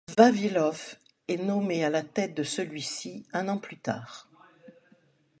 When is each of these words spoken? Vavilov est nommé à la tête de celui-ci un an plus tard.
Vavilov 0.17 0.95
est 1.27 1.37
nommé 1.37 1.83
à 1.83 1.91
la 1.91 2.01
tête 2.01 2.33
de 2.33 2.41
celui-ci 2.41 3.27
un 3.33 3.47
an 3.49 3.59
plus 3.59 3.77
tard. 3.77 4.27